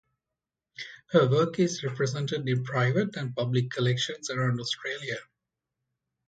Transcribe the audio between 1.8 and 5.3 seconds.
represented in private and public collections around Australia.